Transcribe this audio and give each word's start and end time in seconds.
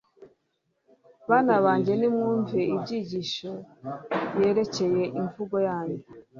bana 1.29 1.55
banjye, 1.65 1.91
nimwumve 1.95 2.57
inyigisho 2.73 3.51
yerekeye 4.39 5.03
imvugo 5.19 5.55
yanyu 5.67 5.99